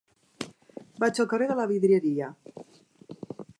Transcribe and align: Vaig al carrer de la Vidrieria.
Vaig 1.03 1.21
al 1.23 1.29
carrer 1.35 1.49
de 1.53 1.59
la 1.61 1.67
Vidrieria. 1.73 2.33